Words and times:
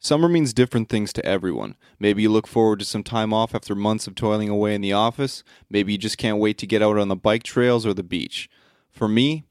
Summer 0.00 0.28
means 0.28 0.52
different 0.52 0.88
things 0.88 1.12
to 1.12 1.26
everyone. 1.26 1.76
Maybe 1.98 2.22
you 2.22 2.30
look 2.30 2.46
forward 2.46 2.78
to 2.78 2.84
some 2.84 3.02
time 3.02 3.32
off 3.32 3.54
after 3.54 3.74
months 3.74 4.06
of 4.06 4.14
toiling 4.14 4.48
away 4.48 4.74
in 4.74 4.80
the 4.80 4.92
office. 4.92 5.42
Maybe 5.68 5.92
you 5.92 5.98
just 5.98 6.18
can't 6.18 6.38
wait 6.38 6.56
to 6.58 6.66
get 6.66 6.82
out 6.82 6.98
on 6.98 7.08
the 7.08 7.16
bike 7.16 7.42
trails 7.42 7.84
or 7.84 7.92
the 7.92 8.04
beach. 8.04 8.48
For 8.92 9.08
me, 9.08 9.44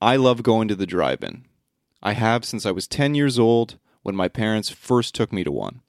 I 0.00 0.16
love 0.16 0.42
going 0.42 0.68
to 0.68 0.74
the 0.74 0.86
drive 0.86 1.22
in. 1.22 1.44
I 2.02 2.12
have 2.12 2.46
since 2.46 2.64
I 2.64 2.70
was 2.70 2.88
10 2.88 3.14
years 3.14 3.38
old 3.38 3.78
when 4.02 4.16
my 4.16 4.28
parents 4.28 4.70
first 4.70 5.14
took 5.14 5.34
me 5.34 5.44
to 5.44 5.52
one. 5.52 5.82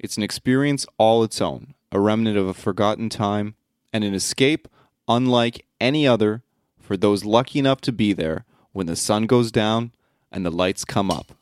It's 0.00 0.16
an 0.16 0.24
experience 0.24 0.84
all 0.98 1.22
its 1.22 1.40
own, 1.40 1.74
a 1.92 2.00
remnant 2.00 2.36
of 2.36 2.48
a 2.48 2.54
forgotten 2.54 3.08
time, 3.08 3.54
and 3.92 4.02
an 4.02 4.14
escape 4.14 4.66
unlike 5.06 5.64
any 5.80 6.08
other 6.08 6.42
for 6.80 6.96
those 6.96 7.24
lucky 7.24 7.60
enough 7.60 7.80
to 7.82 7.92
be 7.92 8.12
there 8.12 8.44
when 8.72 8.86
the 8.86 8.96
sun 8.96 9.26
goes 9.26 9.52
down 9.52 9.92
and 10.32 10.44
the 10.44 10.50
lights 10.50 10.84
come 10.84 11.10
up. 11.10 11.32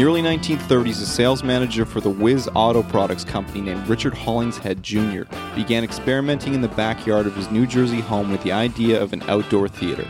The 0.00 0.06
early 0.06 0.22
1930s, 0.22 1.02
a 1.02 1.04
sales 1.04 1.44
manager 1.44 1.84
for 1.84 2.00
the 2.00 2.08
Whiz 2.08 2.48
Auto 2.54 2.82
Products 2.82 3.22
company 3.22 3.60
named 3.60 3.86
Richard 3.86 4.14
Hollingshead 4.14 4.82
Jr. 4.82 5.24
began 5.54 5.84
experimenting 5.84 6.54
in 6.54 6.62
the 6.62 6.68
backyard 6.68 7.26
of 7.26 7.36
his 7.36 7.50
New 7.50 7.66
Jersey 7.66 8.00
home 8.00 8.32
with 8.32 8.42
the 8.42 8.50
idea 8.50 8.98
of 8.98 9.12
an 9.12 9.22
outdoor 9.28 9.68
theater. 9.68 10.08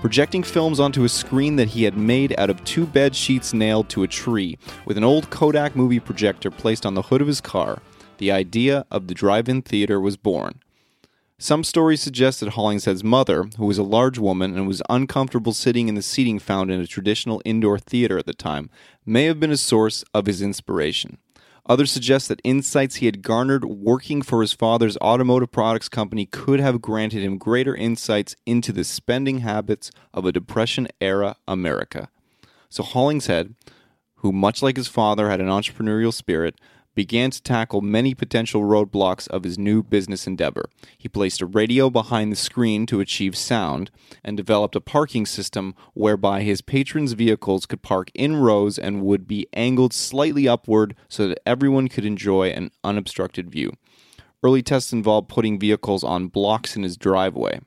Projecting 0.00 0.44
films 0.44 0.78
onto 0.78 1.02
a 1.02 1.08
screen 1.08 1.56
that 1.56 1.66
he 1.66 1.82
had 1.82 1.98
made 1.98 2.32
out 2.38 2.48
of 2.48 2.62
two 2.62 2.86
bed 2.86 3.16
sheets 3.16 3.52
nailed 3.52 3.88
to 3.88 4.04
a 4.04 4.06
tree, 4.06 4.56
with 4.84 4.96
an 4.96 5.02
old 5.02 5.30
Kodak 5.30 5.74
movie 5.74 5.98
projector 5.98 6.52
placed 6.52 6.86
on 6.86 6.94
the 6.94 7.02
hood 7.02 7.20
of 7.20 7.26
his 7.26 7.40
car, 7.40 7.82
the 8.18 8.30
idea 8.30 8.86
of 8.88 9.08
the 9.08 9.14
drive 9.14 9.48
in 9.48 9.62
theater 9.62 9.98
was 9.98 10.16
born. 10.16 10.60
Some 11.38 11.64
stories 11.64 12.00
suggest 12.00 12.40
that 12.40 12.50
Hollingshead's 12.50 13.02
mother, 13.02 13.48
who 13.58 13.66
was 13.66 13.76
a 13.76 13.82
large 13.82 14.18
woman 14.18 14.56
and 14.56 14.68
was 14.68 14.82
uncomfortable 14.88 15.52
sitting 15.52 15.88
in 15.88 15.96
the 15.96 16.02
seating 16.02 16.38
found 16.38 16.70
in 16.70 16.80
a 16.80 16.86
traditional 16.86 17.42
indoor 17.44 17.76
theater 17.78 18.18
at 18.18 18.26
the 18.26 18.32
time, 18.32 18.70
may 19.04 19.24
have 19.24 19.40
been 19.40 19.50
a 19.50 19.56
source 19.56 20.04
of 20.14 20.26
his 20.26 20.40
inspiration. 20.40 21.18
Others 21.66 21.90
suggest 21.90 22.28
that 22.28 22.40
insights 22.44 22.96
he 22.96 23.06
had 23.06 23.22
garnered 23.22 23.64
working 23.64 24.22
for 24.22 24.42
his 24.42 24.52
father's 24.52 24.96
automotive 24.98 25.50
products 25.50 25.88
company 25.88 26.26
could 26.26 26.60
have 26.60 26.80
granted 26.80 27.22
him 27.22 27.38
greater 27.38 27.74
insights 27.74 28.36
into 28.46 28.70
the 28.70 28.84
spending 28.84 29.38
habits 29.38 29.90
of 30.12 30.24
a 30.24 30.32
Depression 30.32 30.86
era 31.00 31.36
America. 31.48 32.10
So 32.68 32.82
Hollingshead, 32.82 33.54
who 34.16 34.30
much 34.30 34.62
like 34.62 34.76
his 34.76 34.88
father 34.88 35.30
had 35.30 35.40
an 35.40 35.48
entrepreneurial 35.48 36.12
spirit, 36.12 36.60
began 36.94 37.30
to 37.30 37.42
tackle 37.42 37.80
many 37.80 38.14
potential 38.14 38.62
roadblocks 38.62 39.28
of 39.28 39.44
his 39.44 39.58
new 39.58 39.82
business 39.82 40.26
endeavor. 40.26 40.68
He 40.96 41.08
placed 41.08 41.40
a 41.40 41.46
radio 41.46 41.90
behind 41.90 42.30
the 42.30 42.36
screen 42.36 42.86
to 42.86 43.00
achieve 43.00 43.36
sound 43.36 43.90
and 44.22 44.36
developed 44.36 44.76
a 44.76 44.80
parking 44.80 45.26
system 45.26 45.74
whereby 45.94 46.42
his 46.42 46.60
patrons' 46.60 47.12
vehicles 47.12 47.66
could 47.66 47.82
park 47.82 48.10
in 48.14 48.36
rows 48.36 48.78
and 48.78 49.02
would 49.02 49.26
be 49.26 49.46
angled 49.52 49.92
slightly 49.92 50.46
upward 50.46 50.94
so 51.08 51.28
that 51.28 51.40
everyone 51.46 51.88
could 51.88 52.04
enjoy 52.04 52.48
an 52.48 52.70
unobstructed 52.82 53.50
view. 53.50 53.72
Early 54.42 54.62
tests 54.62 54.92
involved 54.92 55.28
putting 55.28 55.58
vehicles 55.58 56.04
on 56.04 56.28
blocks 56.28 56.76
in 56.76 56.82
his 56.82 56.96
driveway. 56.96 57.60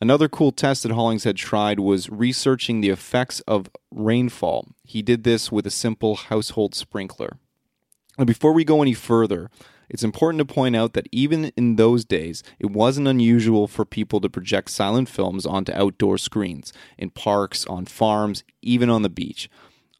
Another 0.00 0.28
cool 0.28 0.50
test 0.50 0.82
that 0.82 0.90
Hollingshead 0.90 1.36
tried 1.36 1.78
was 1.78 2.10
researching 2.10 2.80
the 2.80 2.88
effects 2.88 3.38
of 3.40 3.70
rainfall. 3.92 4.66
He 4.82 5.00
did 5.00 5.22
this 5.22 5.52
with 5.52 5.64
a 5.64 5.70
simple 5.70 6.16
household 6.16 6.74
sprinkler. 6.74 7.38
Now, 8.18 8.24
before 8.24 8.52
we 8.52 8.64
go 8.64 8.82
any 8.82 8.94
further, 8.94 9.50
it's 9.88 10.02
important 10.02 10.38
to 10.38 10.54
point 10.54 10.76
out 10.76 10.92
that 10.94 11.08
even 11.12 11.46
in 11.56 11.76
those 11.76 12.04
days, 12.04 12.42
it 12.58 12.70
wasn't 12.70 13.08
unusual 13.08 13.66
for 13.66 13.84
people 13.84 14.20
to 14.20 14.28
project 14.28 14.70
silent 14.70 15.08
films 15.08 15.46
onto 15.46 15.72
outdoor 15.72 16.18
screens, 16.18 16.72
in 16.98 17.10
parks, 17.10 17.66
on 17.66 17.86
farms, 17.86 18.44
even 18.62 18.90
on 18.90 19.02
the 19.02 19.10
beach. 19.10 19.50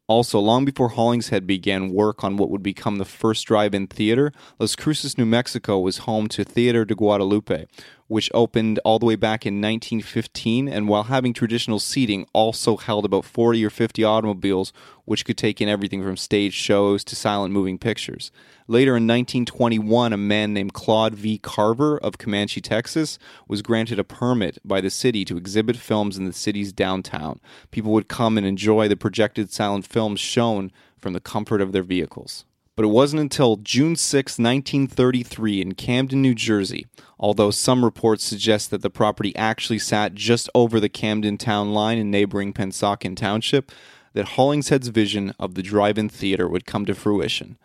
Also, 0.07 0.37
long 0.37 0.65
before 0.65 0.89
Hollingshead 0.89 1.47
began 1.47 1.93
work 1.93 2.23
on 2.23 2.35
what 2.35 2.49
would 2.49 2.61
become 2.61 2.97
the 2.97 3.05
first 3.05 3.45
drive 3.45 3.73
in 3.73 3.87
theater, 3.87 4.33
Las 4.59 4.75
Cruces, 4.75 5.17
New 5.17 5.25
Mexico 5.25 5.79
was 5.79 5.99
home 5.99 6.27
to 6.27 6.43
Theater 6.43 6.83
de 6.83 6.93
Guadalupe, 6.93 7.65
which 8.13 8.29
opened 8.31 8.79
all 8.85 8.99
the 8.99 9.07
way 9.07 9.15
back 9.15 9.43
in 9.43 9.55
1915, 9.55 10.67
and 10.67 10.87
while 10.87 11.05
having 11.05 11.33
traditional 11.33 11.79
seating, 11.79 12.27
also 12.31 12.77
held 12.77 13.05
about 13.05 13.25
40 13.25 13.65
or 13.65 13.71
50 13.71 14.03
automobiles, 14.03 14.71
which 15.05 15.25
could 15.25 15.35
take 15.35 15.59
in 15.59 15.67
everything 15.67 16.03
from 16.03 16.15
stage 16.15 16.53
shows 16.53 17.03
to 17.03 17.15
silent 17.15 17.51
moving 17.51 17.79
pictures. 17.79 18.31
Later 18.67 18.91
in 18.91 19.07
1921, 19.07 20.13
a 20.13 20.17
man 20.17 20.53
named 20.53 20.73
Claude 20.73 21.15
V. 21.15 21.39
Carver 21.39 21.97
of 21.97 22.19
Comanche, 22.19 22.61
Texas, 22.61 23.17
was 23.47 23.63
granted 23.63 23.97
a 23.97 24.03
permit 24.03 24.59
by 24.63 24.79
the 24.79 24.91
city 24.91 25.25
to 25.25 25.35
exhibit 25.35 25.75
films 25.75 26.15
in 26.15 26.25
the 26.25 26.33
city's 26.33 26.71
downtown. 26.71 27.39
People 27.71 27.91
would 27.93 28.07
come 28.09 28.37
and 28.37 28.45
enjoy 28.45 28.87
the 28.87 28.95
projected 28.95 29.51
silent 29.51 29.87
films 29.87 30.19
shown 30.19 30.71
from 30.99 31.13
the 31.13 31.19
comfort 31.19 31.61
of 31.61 31.71
their 31.71 31.81
vehicles. 31.81 32.45
But 32.75 32.85
it 32.85 32.89
wasn't 32.89 33.21
until 33.21 33.57
June 33.57 33.95
6, 33.95 34.39
1933, 34.39 35.61
in 35.61 35.75
Camden, 35.75 36.23
New 36.23 36.33
Jersey, 36.33 36.87
although 37.19 37.51
some 37.51 37.85
reports 37.85 38.23
suggest 38.23 38.71
that 38.71 38.81
the 38.81 38.89
property 38.89 39.35
actually 39.35 39.77
sat 39.77 40.15
just 40.15 40.49
over 40.55 40.79
the 40.79 40.89
Camden 40.89 41.37
town 41.37 41.71
line 41.71 41.99
in 41.99 42.09
neighboring 42.09 42.51
Pennsauken 42.51 43.15
Township, 43.15 43.71
that 44.13 44.29
Hollingshead's 44.29 44.87
vision 44.87 45.35
of 45.37 45.53
the 45.53 45.61
drive 45.61 45.99
in 45.99 46.09
theater 46.09 46.47
would 46.47 46.65
come 46.65 46.85
to 46.87 46.95
fruition. 46.95 47.59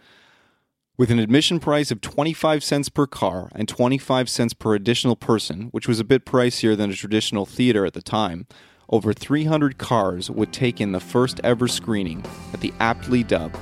With 0.98 1.10
an 1.10 1.18
admission 1.18 1.58
price 1.58 1.90
of 1.90 2.02
25 2.02 2.62
cents 2.62 2.90
per 2.90 3.06
car 3.06 3.48
and 3.54 3.66
25 3.66 4.28
cents 4.28 4.52
per 4.52 4.74
additional 4.74 5.16
person, 5.16 5.68
which 5.70 5.88
was 5.88 6.00
a 6.00 6.04
bit 6.04 6.26
pricier 6.26 6.76
than 6.76 6.90
a 6.90 6.94
traditional 6.94 7.46
theater 7.46 7.86
at 7.86 7.94
the 7.94 8.02
time, 8.02 8.46
over 8.90 9.14
300 9.14 9.78
cars 9.78 10.30
would 10.30 10.52
take 10.52 10.82
in 10.82 10.92
the 10.92 11.00
first 11.00 11.40
ever 11.42 11.66
screening 11.66 12.24
at 12.52 12.60
the 12.60 12.74
aptly 12.78 13.22
dubbed 13.22 13.56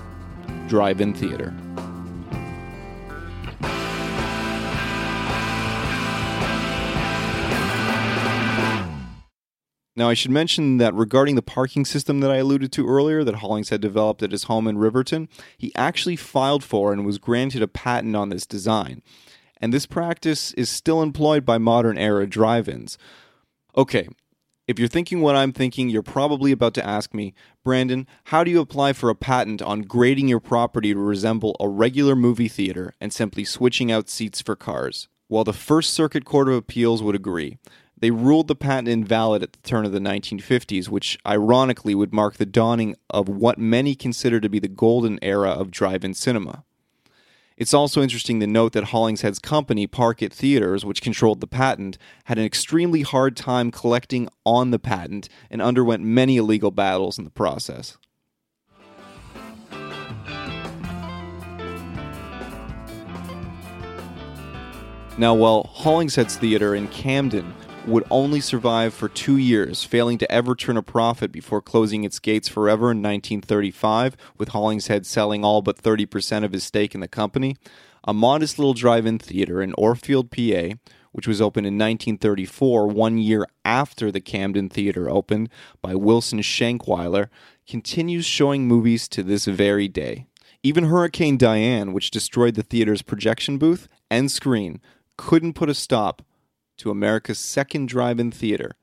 Drive 0.69 1.01
In 1.01 1.15
Theater. 1.15 1.55
Now, 9.99 10.11
I 10.11 10.15
should 10.15 10.31
mention 10.31 10.77
that 10.77 10.93
regarding 10.93 11.37
the 11.37 11.43
parking 11.43 11.87
system 11.87 12.21
that 12.21 12.31
I 12.31 12.37
alluded 12.37 12.71
to 12.73 12.87
earlier 12.87 13.25
that 13.25 13.37
Hollingshead 13.37 13.81
developed 13.81 14.23
at 14.23 14.31
his 14.31 14.45
home 14.45 14.69
in 14.69 14.77
Riverton, 14.77 15.29
he 15.57 15.75
actually 15.75 16.17
filed 16.17 16.63
for 16.63 16.93
and 16.93 17.07
was 17.07 17.17
granted 17.17 17.63
a 17.63 17.69
patent 17.69 18.15
on 18.15 18.29
this 18.29 18.45
design. 18.45 19.03
And 19.59 19.73
this 19.73 19.87
practice 19.87 20.53
is 20.53 20.69
still 20.69 21.03
employed 21.03 21.47
by 21.47 21.57
modern 21.57 21.97
era 21.97 22.27
drive 22.27 22.69
ins. 22.69 22.99
Okay, 23.75 24.09
if 24.67 24.81
you're 24.81 24.89
thinking 24.89 25.21
what 25.21 25.37
I'm 25.37 25.53
thinking, 25.53 25.89
you're 25.89 26.03
probably 26.03 26.51
about 26.51 26.75
to 26.75 26.87
ask 26.87 27.15
me, 27.15 27.35
Brandon, 27.63 28.07
how 28.25 28.43
do 28.43 28.51
you 28.51 28.61
apply 28.61 28.95
for 28.95 29.11
a 29.11 29.15
patent 29.15 29.63
on 29.63 29.83
grading 29.83 30.27
your 30.27 30.41
property 30.41 30.93
to 30.93 30.99
resemble 30.99 31.57
a 31.61 31.69
regular 31.69 32.17
movie 32.17 32.49
theater 32.49 32.93
and 33.01 33.13
simply 33.13 33.45
switching 33.45 33.93
out 33.93 34.09
seats 34.09 34.41
for 34.41 34.57
cars? 34.57 35.09
Well, 35.29 35.45
the 35.45 35.53
First 35.53 35.95
Circuit 35.95 36.25
Court 36.25 36.49
of 36.49 36.55
Appeals 36.55 37.03
would 37.03 37.15
agree. 37.15 37.59
They 37.99 38.11
ruled 38.11 38.49
the 38.49 38.57
patent 38.57 38.89
invalid 38.89 39.43
at 39.43 39.53
the 39.53 39.63
turn 39.63 39.87
of 39.87 39.93
the 39.93 40.01
1950s, 40.01 40.89
which 40.89 41.19
ironically 41.25 41.95
would 41.95 42.13
mark 42.13 42.35
the 42.37 42.45
dawning 42.45 42.97
of 43.09 43.29
what 43.29 43.59
many 43.59 43.95
consider 43.95 44.41
to 44.41 44.49
be 44.49 44.59
the 44.59 44.69
golden 44.69 45.19
era 45.23 45.51
of 45.51 45.71
drive 45.71 46.05
in 46.05 46.13
cinema. 46.13 46.65
It's 47.57 47.73
also 47.73 48.03
interesting 48.03 48.39
to 48.41 48.47
note 48.47 48.73
that 48.73 48.85
Hollingshead's 48.85 49.39
company, 49.39 49.87
Park-It 49.87 50.31
Theaters, 50.31 50.85
which 50.85 51.01
controlled 51.01 51.41
the 51.41 51.47
patent, 51.47 51.97
had 52.25 52.37
an 52.37 52.45
extremely 52.45 53.01
hard 53.01 53.35
time 53.35 53.71
collecting 53.71 54.29
on 54.45 54.73
the 54.73 54.79
patent 54.79 55.31
and 55.51 55.63
underwent 55.63 56.03
many 56.05 56.37
illegal 56.37 56.71
battles 56.71 57.17
in 57.17 57.25
the 57.25 57.31
process. 57.31 57.97
Now, 65.19 65.33
while 65.35 65.63
Hollingshead's 65.73 66.37
theater 66.37 66.75
in 66.75 66.89
Camden 66.89 67.55
would 67.87 68.05
only 68.11 68.41
survive 68.41 68.93
for 68.93 69.09
two 69.09 69.37
years, 69.37 69.85
failing 69.85 70.19
to 70.19 70.31
ever 70.31 70.55
turn 70.55 70.77
a 70.77 70.83
profit 70.83 71.31
before 71.31 71.63
closing 71.63 72.03
its 72.03 72.19
gates 72.19 72.49
forever 72.49 72.91
in 72.91 72.99
1935, 72.99 74.17
with 74.37 74.49
Hollingshead 74.49 75.07
selling 75.07 75.45
all 75.45 75.63
but 75.63 75.81
30% 75.81 76.45
of 76.45 76.53
his 76.53 76.65
stake 76.65 76.95
in 76.95 77.01
the 77.01 77.09
company. 77.09 77.57
A 78.05 78.13
modest 78.13 78.59
little 78.59 78.75
drive 78.75 79.07
in 79.07 79.19
theater 79.19 79.63
in 79.63 79.73
Orefield, 79.75 80.31
PA, 80.31 80.77
which 81.13 81.29
was 81.29 81.41
opened 81.41 81.67
in 81.67 81.75
1934, 81.75 82.89
one 82.89 83.19
year 83.19 83.47
after 83.65 84.11
the 84.11 84.21
Camden 84.21 84.69
Theater 84.69 85.09
opened 85.09 85.49
by 85.81 85.95
Wilson 85.95 86.41
Shankweiler, 86.41 87.29
continues 87.69 88.27
showing 88.27 88.67
movies 88.67 89.09
to 89.09 89.23
this 89.23 89.45
very 89.45 89.89
day. 89.89 90.27
Even 90.63 90.85
Hurricane 90.85 91.37
Diane, 91.37 91.93
which 91.93 92.11
destroyed 92.11 92.57
the 92.57 92.63
theater's 92.63 93.03
projection 93.03 93.59
booth 93.59 93.87
and 94.11 94.31
screen, 94.31 94.81
couldn't 95.17 95.55
put 95.55 95.71
a 95.71 95.75
stop 95.75 96.23
to 96.79 96.91
America's 96.91 97.39
second 97.39 97.89
drive 97.89 98.21
in 98.21 98.31
theater. 98.31 98.77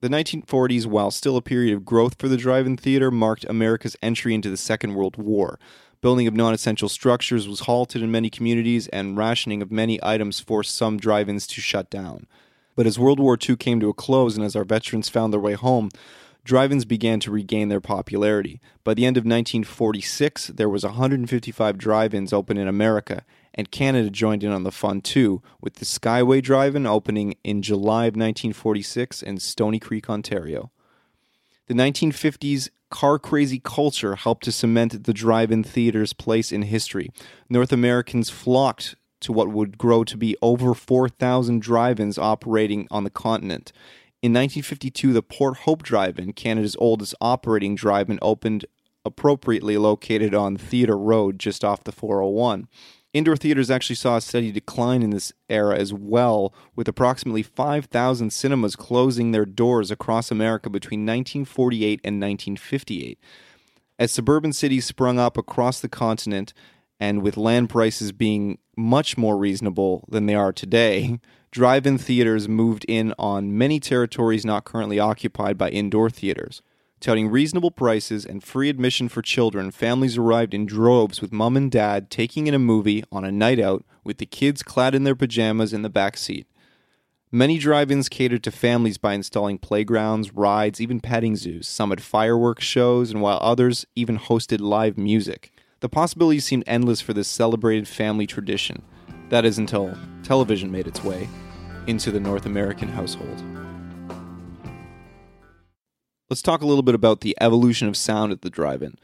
The 0.00 0.08
1940s, 0.08 0.84
while 0.84 1.12
still 1.12 1.36
a 1.36 1.42
period 1.42 1.74
of 1.74 1.84
growth 1.84 2.16
for 2.18 2.26
the 2.26 2.36
drive 2.36 2.66
in 2.66 2.76
theater, 2.76 3.12
marked 3.12 3.44
America's 3.44 3.96
entry 4.02 4.34
into 4.34 4.50
the 4.50 4.56
Second 4.56 4.94
World 4.94 5.16
War. 5.16 5.60
Building 6.00 6.26
of 6.26 6.34
non 6.34 6.52
essential 6.52 6.88
structures 6.88 7.46
was 7.46 7.60
halted 7.60 8.02
in 8.02 8.10
many 8.10 8.28
communities, 8.28 8.88
and 8.88 9.16
rationing 9.16 9.62
of 9.62 9.70
many 9.70 10.02
items 10.02 10.40
forced 10.40 10.74
some 10.74 10.98
drive 10.98 11.28
ins 11.28 11.46
to 11.46 11.60
shut 11.60 11.88
down. 11.88 12.26
But 12.74 12.86
as 12.86 12.98
World 12.98 13.20
War 13.20 13.38
II 13.38 13.56
came 13.56 13.78
to 13.78 13.88
a 13.88 13.94
close 13.94 14.36
and 14.36 14.44
as 14.44 14.56
our 14.56 14.64
veterans 14.64 15.08
found 15.08 15.32
their 15.32 15.38
way 15.38 15.52
home, 15.52 15.90
drive 16.42 16.72
ins 16.72 16.84
began 16.84 17.20
to 17.20 17.30
regain 17.30 17.68
their 17.68 17.80
popularity. 17.80 18.60
By 18.82 18.94
the 18.94 19.04
end 19.06 19.16
of 19.16 19.22
1946, 19.22 20.48
there 20.48 20.68
was 20.68 20.84
155 20.84 21.78
drive 21.78 22.12
ins 22.12 22.32
open 22.32 22.58
in 22.58 22.66
America, 22.66 23.24
and 23.54 23.70
Canada 23.70 24.10
joined 24.10 24.42
in 24.44 24.50
on 24.50 24.64
the 24.64 24.72
fun 24.72 25.00
too, 25.00 25.42
with 25.60 25.74
the 25.74 25.84
Skyway 25.84 26.42
Drive 26.42 26.74
In 26.74 26.86
opening 26.86 27.34
in 27.44 27.62
July 27.62 28.04
of 28.04 28.14
1946 28.14 29.22
in 29.22 29.38
Stony 29.38 29.78
Creek, 29.78 30.08
Ontario. 30.08 30.70
The 31.66 31.74
1950s 31.74 32.70
car 32.90 33.18
crazy 33.18 33.58
culture 33.58 34.16
helped 34.16 34.44
to 34.44 34.52
cement 34.52 35.04
the 35.04 35.14
drive 35.14 35.50
in 35.50 35.64
theater's 35.64 36.12
place 36.12 36.52
in 36.52 36.62
history. 36.62 37.10
North 37.48 37.72
Americans 37.72 38.30
flocked 38.30 38.96
to 39.20 39.32
what 39.32 39.48
would 39.48 39.78
grow 39.78 40.04
to 40.04 40.16
be 40.16 40.36
over 40.42 40.74
4,000 40.74 41.62
drive 41.62 41.98
ins 41.98 42.18
operating 42.18 42.86
on 42.90 43.04
the 43.04 43.10
continent. 43.10 43.72
In 44.20 44.32
1952, 44.32 45.12
the 45.12 45.22
Port 45.22 45.58
Hope 45.58 45.82
Drive 45.82 46.18
In, 46.18 46.32
Canada's 46.32 46.76
oldest 46.78 47.14
operating 47.20 47.74
drive 47.74 48.10
in, 48.10 48.18
opened 48.20 48.66
appropriately 49.04 49.76
located 49.76 50.34
on 50.34 50.56
Theatre 50.56 50.98
Road 50.98 51.38
just 51.38 51.64
off 51.64 51.84
the 51.84 51.92
401. 51.92 52.68
Indoor 53.12 53.36
theaters 53.36 53.70
actually 53.70 53.96
saw 53.96 54.16
a 54.16 54.22
steady 54.22 54.50
decline 54.50 55.02
in 55.02 55.10
this 55.10 55.32
era 55.50 55.76
as 55.76 55.92
well, 55.92 56.54
with 56.74 56.88
approximately 56.88 57.42
5,000 57.42 58.32
cinemas 58.32 58.74
closing 58.74 59.32
their 59.32 59.44
doors 59.44 59.90
across 59.90 60.30
America 60.30 60.70
between 60.70 61.00
1948 61.00 62.00
and 62.04 62.20
1958. 62.20 63.18
As 63.98 64.10
suburban 64.10 64.54
cities 64.54 64.86
sprung 64.86 65.18
up 65.18 65.36
across 65.36 65.80
the 65.80 65.90
continent, 65.90 66.54
and 66.98 67.20
with 67.20 67.36
land 67.36 67.68
prices 67.68 68.12
being 68.12 68.58
much 68.76 69.18
more 69.18 69.36
reasonable 69.36 70.04
than 70.08 70.24
they 70.24 70.34
are 70.34 70.52
today, 70.52 71.20
drive 71.50 71.86
in 71.86 71.98
theaters 71.98 72.48
moved 72.48 72.86
in 72.88 73.12
on 73.18 73.58
many 73.58 73.78
territories 73.78 74.46
not 74.46 74.64
currently 74.64 74.98
occupied 74.98 75.58
by 75.58 75.68
indoor 75.68 76.08
theaters. 76.08 76.62
Touting 77.02 77.30
reasonable 77.30 77.72
prices 77.72 78.24
and 78.24 78.44
free 78.44 78.68
admission 78.68 79.08
for 79.08 79.22
children, 79.22 79.72
families 79.72 80.16
arrived 80.16 80.54
in 80.54 80.66
droves 80.66 81.20
with 81.20 81.32
mom 81.32 81.56
and 81.56 81.68
dad 81.68 82.10
taking 82.10 82.46
in 82.46 82.54
a 82.54 82.60
movie 82.60 83.02
on 83.10 83.24
a 83.24 83.32
night 83.32 83.58
out 83.58 83.84
with 84.04 84.18
the 84.18 84.24
kids 84.24 84.62
clad 84.62 84.94
in 84.94 85.02
their 85.02 85.16
pajamas 85.16 85.72
in 85.72 85.82
the 85.82 85.90
back 85.90 86.16
seat. 86.16 86.46
Many 87.32 87.58
drive 87.58 87.90
ins 87.90 88.08
catered 88.08 88.44
to 88.44 88.52
families 88.52 88.98
by 88.98 89.14
installing 89.14 89.58
playgrounds, 89.58 90.32
rides, 90.32 90.80
even 90.80 91.00
petting 91.00 91.34
zoos. 91.34 91.66
Some 91.66 91.90
had 91.90 92.00
fireworks 92.00 92.62
shows, 92.62 93.10
and 93.10 93.20
while 93.20 93.40
others 93.42 93.84
even 93.96 94.16
hosted 94.16 94.60
live 94.60 94.96
music. 94.96 95.52
The 95.80 95.88
possibilities 95.88 96.44
seemed 96.44 96.62
endless 96.68 97.00
for 97.00 97.14
this 97.14 97.26
celebrated 97.26 97.88
family 97.88 98.28
tradition. 98.28 98.80
That 99.28 99.44
is 99.44 99.58
until 99.58 99.98
television 100.22 100.70
made 100.70 100.86
its 100.86 101.02
way 101.02 101.28
into 101.88 102.12
the 102.12 102.20
North 102.20 102.46
American 102.46 102.86
household. 102.86 103.42
Let's 106.32 106.40
talk 106.40 106.62
a 106.62 106.66
little 106.66 106.82
bit 106.82 106.94
about 106.94 107.20
the 107.20 107.36
evolution 107.42 107.88
of 107.88 107.94
sound 107.94 108.32
at 108.32 108.40
the 108.40 108.48
drive 108.48 108.82
in. 108.82 108.96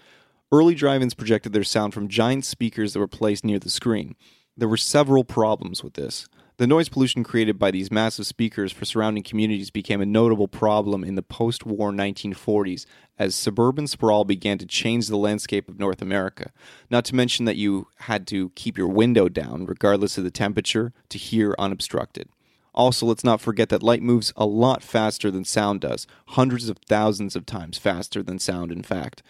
Early 0.51 0.75
drive 0.75 1.03
ins 1.03 1.13
projected 1.13 1.53
their 1.53 1.63
sound 1.63 1.93
from 1.93 2.09
giant 2.09 2.47
speakers 2.47 2.95
that 2.95 3.01
were 3.01 3.07
placed 3.07 3.45
near 3.45 3.59
the 3.59 3.69
screen. 3.69 4.17
There 4.57 4.67
were 4.67 4.79
several 4.79 5.25
problems 5.25 5.85
with 5.85 5.93
this. 5.93 6.27
The 6.57 6.67
noise 6.67 6.89
pollution 6.89 7.25
created 7.25 7.59
by 7.59 7.71
these 7.71 7.91
massive 7.91 8.27
speakers 8.27 8.73
for 8.73 8.87
surrounding 8.87 9.25
communities 9.25 9.71
became 9.71 10.01
a 10.01 10.07
notable 10.07 10.49
problem 10.49 11.05
in 11.05 11.17
the 11.17 11.23
post 11.23 11.67
war 11.67 11.93
1940s 11.93 12.87
as 13.19 13.35
suburban 13.35 13.89
sprawl 13.89 14.25
began 14.25 14.57
to 14.57 14.65
change 14.65 15.09
the 15.09 15.19
landscape 15.19 15.69
of 15.69 15.79
North 15.79 16.01
America. 16.01 16.51
Not 16.91 17.05
to 17.05 17.15
mention 17.15 17.45
that 17.45 17.57
you 17.57 17.89
had 17.97 18.27
to 18.29 18.53
keep 18.55 18.79
your 18.79 18.89
window 18.89 19.29
down, 19.29 19.67
regardless 19.67 20.17
of 20.17 20.25
the 20.25 20.31
temperature, 20.31 20.95
to 21.11 21.19
hear 21.19 21.55
unobstructed. 21.59 22.31
Also, 22.79 23.05
let's 23.05 23.25
not 23.25 23.41
forget 23.41 23.71
that 23.71 23.83
light 23.83 24.03
moves 24.03 24.33
a 24.37 24.47
lot 24.47 24.85
faster 24.85 25.33
than 25.33 25.45
sound 25.45 25.81
does, 25.81 26.07
hundreds 26.29 26.69
of 26.69 26.79
thousands 26.87 27.35
of 27.35 27.45
times 27.45 27.77
faster 27.77 28.23
than 28.23 28.39
sound, 28.39 28.71
in 28.71 28.85
fact. 28.85 29.21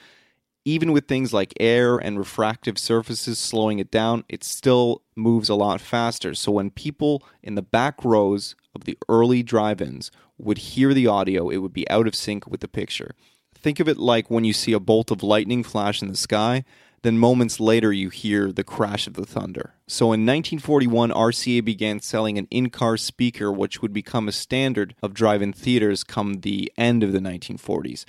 Even 0.67 0.93
with 0.93 1.09
things 1.09 1.33
like 1.33 1.55
air 1.59 1.97
and 1.97 2.19
refractive 2.19 2.79
surfaces 2.79 3.39
slowing 3.39 3.79
it 3.79 3.91
down, 3.91 4.23
it 4.29 4.45
still 4.45 5.03
moves 5.17 5.49
a 5.49 5.55
lot 5.55 5.81
faster. 5.81 6.35
So 6.35 6.53
when 6.53 6.71
people 6.71 7.23
in 7.43 7.55
the 7.55 7.63
back 7.63 8.05
rows 8.05 8.55
of 8.75 8.85
the 8.85 8.99
early 9.09 9.43
drive 9.43 9.81
ins 9.81 10.11
would 10.37 10.59
hear 10.59 10.93
the 10.93 11.07
audio, 11.07 11.49
it 11.49 11.57
would 11.57 11.73
be 11.73 11.89
out 11.89 12.07
of 12.07 12.15
sync 12.15 12.47
with 12.47 12.61
the 12.61 12.69
picture. 12.69 13.15
Think 13.55 13.81
of 13.81 13.89
it 13.89 13.97
like 13.97 14.31
when 14.31 14.45
you 14.45 14.53
see 14.53 14.75
a 14.75 14.79
bolt 14.79 15.11
of 15.11 15.23
lightning 15.23 15.65
flash 15.65 16.03
in 16.03 16.09
the 16.09 16.17
sky 16.17 16.65
then 17.03 17.19
moments 17.19 17.61
later, 17.61 17.93
you 17.93 18.09
hear 18.09 18.51
the 18.51 18.65
crash 18.65 19.07
of 19.07 19.15
the 19.15 19.27
thunder. 19.27 19.75
So 19.87 20.07
in 20.07 20.27
1941, 20.27 21.11
RCA 21.11 21.65
began 21.65 22.01
selling 22.01 22.39
an 22.39 22.49
in 22.51 22.71
car 22.71 22.97
speaker, 22.97 23.53
which 23.53 23.81
would 23.81 23.93
become 23.93 24.29
a 24.29 24.33
standard 24.33 24.95
of 25.03 25.15
drive 25.15 25.43
in 25.43 25.53
theaters 25.53 26.05
come 26.05 26.41
the 26.41 26.73
end 26.77 27.03
of 27.03 27.13
the 27.13 27.21
1940s. 27.21 28.05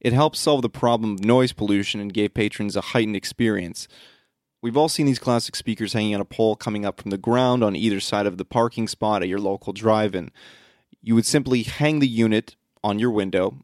It 0.00 0.12
helped 0.12 0.36
solve 0.36 0.62
the 0.62 0.68
problem 0.68 1.14
of 1.14 1.24
noise 1.24 1.52
pollution 1.52 2.00
and 2.00 2.12
gave 2.12 2.34
patrons 2.34 2.76
a 2.76 2.80
heightened 2.80 3.16
experience. 3.16 3.88
We've 4.62 4.76
all 4.76 4.88
seen 4.88 5.06
these 5.06 5.18
classic 5.18 5.56
speakers 5.56 5.94
hanging 5.94 6.14
on 6.14 6.20
a 6.20 6.26
pole 6.26 6.56
coming 6.56 6.84
up 6.84 7.00
from 7.00 7.10
the 7.10 7.18
ground 7.18 7.64
on 7.64 7.76
either 7.76 8.00
side 8.00 8.26
of 8.26 8.36
the 8.36 8.44
parking 8.44 8.88
spot 8.88 9.22
at 9.22 9.28
your 9.28 9.40
local 9.40 9.72
drive 9.72 10.14
in. 10.14 10.30
You 11.00 11.14
would 11.14 11.26
simply 11.26 11.62
hang 11.62 12.00
the 12.00 12.08
unit 12.08 12.56
on 12.84 12.98
your 12.98 13.10
window 13.10 13.58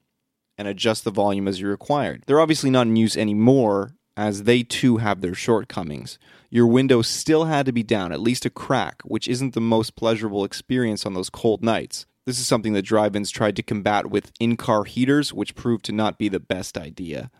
and 0.58 0.68
adjust 0.68 1.04
the 1.04 1.10
volume 1.10 1.48
as 1.48 1.60
you 1.60 1.68
required. 1.68 2.24
They're 2.26 2.40
obviously 2.40 2.70
not 2.70 2.86
in 2.86 2.96
use 2.96 3.16
anymore, 3.16 3.94
as 4.16 4.44
they 4.44 4.62
too 4.62 4.98
have 4.98 5.20
their 5.20 5.34
shortcomings. 5.34 6.18
Your 6.50 6.66
window 6.66 7.02
still 7.02 7.46
had 7.46 7.66
to 7.66 7.72
be 7.72 7.82
down, 7.82 8.12
at 8.12 8.20
least 8.20 8.44
a 8.44 8.50
crack, 8.50 9.02
which 9.04 9.28
isn't 9.28 9.54
the 9.54 9.60
most 9.60 9.96
pleasurable 9.96 10.44
experience 10.44 11.06
on 11.06 11.14
those 11.14 11.30
cold 11.30 11.62
nights. 11.62 12.06
This 12.24 12.38
is 12.38 12.46
something 12.46 12.72
that 12.74 12.82
drive 12.82 13.16
ins 13.16 13.30
tried 13.30 13.56
to 13.56 13.62
combat 13.62 14.10
with 14.10 14.30
in 14.38 14.56
car 14.56 14.84
heaters, 14.84 15.32
which 15.32 15.56
proved 15.56 15.84
to 15.86 15.92
not 15.92 16.18
be 16.18 16.28
the 16.28 16.38
best 16.38 16.78
idea. 16.78 17.30